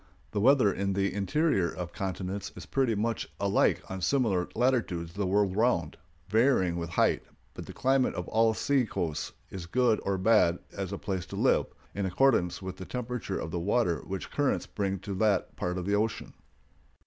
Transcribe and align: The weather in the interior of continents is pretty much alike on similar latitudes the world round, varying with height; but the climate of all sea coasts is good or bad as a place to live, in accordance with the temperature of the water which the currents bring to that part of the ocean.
The 0.31 0.41
weather 0.41 0.73
in 0.73 0.93
the 0.93 1.13
interior 1.13 1.69
of 1.71 1.93
continents 1.93 2.51
is 2.55 2.65
pretty 2.65 2.95
much 2.95 3.29
alike 3.39 3.83
on 3.87 4.01
similar 4.01 4.49
latitudes 4.55 5.13
the 5.13 5.27
world 5.27 5.55
round, 5.55 5.95
varying 6.27 6.75
with 6.77 6.89
height; 6.89 7.21
but 7.53 7.67
the 7.67 7.73
climate 7.73 8.15
of 8.15 8.27
all 8.27 8.55
sea 8.55 8.83
coasts 8.87 9.31
is 9.51 9.67
good 9.67 9.99
or 10.03 10.17
bad 10.17 10.57
as 10.75 10.91
a 10.91 10.97
place 10.97 11.27
to 11.27 11.35
live, 11.35 11.67
in 11.93 12.07
accordance 12.07 12.63
with 12.63 12.77
the 12.77 12.85
temperature 12.85 13.37
of 13.37 13.51
the 13.51 13.59
water 13.59 13.97
which 13.99 14.27
the 14.31 14.35
currents 14.35 14.65
bring 14.65 14.97
to 15.01 15.13
that 15.13 15.55
part 15.55 15.77
of 15.77 15.85
the 15.85 15.93
ocean. 15.93 16.33